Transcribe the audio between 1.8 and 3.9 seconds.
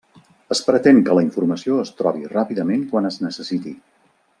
es trobi ràpidament quan es necessiti.